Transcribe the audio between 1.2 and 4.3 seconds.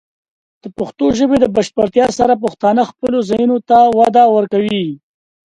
د بشپړتیا سره، پښتانه خپلو ځایونو ته وده